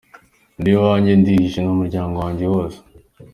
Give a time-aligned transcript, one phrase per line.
[0.59, 2.79] Ndi iwanjye, ndihishe n’umuryango wanjye wose.